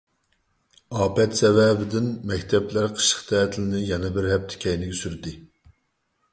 ئاپەت 1.01 1.37
سەۋەبىدىن 1.41 2.07
مەكتەپلەر 2.33 2.89
قىشلىق 2.95 3.29
تەتىلنى 3.29 3.85
يەنە 3.93 4.13
بىر 4.19 4.33
ھەپتە 4.35 4.61
كەينىگە 4.67 5.01
سۈردى. 5.05 5.39